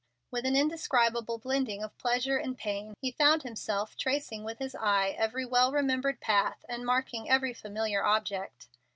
With 0.31 0.47
an 0.47 0.55
indescribable 0.55 1.37
blending 1.37 1.83
of 1.83 1.95
pleasure 1.99 2.37
and 2.37 2.57
pain, 2.57 2.95
he 2.99 3.11
found 3.11 3.43
himself 3.43 3.95
tracing 3.95 4.43
with 4.43 4.57
his 4.57 4.73
eye 4.79 5.09
every 5.09 5.45
well 5.45 5.71
remembered 5.71 6.19
path, 6.19 6.65
and 6.67 6.83
marking 6.83 7.29
every 7.29 7.53
familiar 7.53 8.03
object. 8.03 8.67